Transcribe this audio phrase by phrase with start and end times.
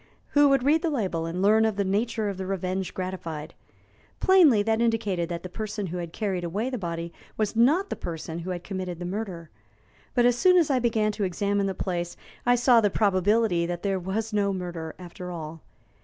[0.29, 3.53] Who would read the label and learn of the nature of the revenge gratified?
[4.19, 7.95] Plainly, that indicated that the person who had carried away the body was not the
[7.95, 9.51] person who had committed the murder.
[10.15, 12.17] But as soon as I began to examine the place
[12.47, 15.61] I saw the probability that there was no murder, after all.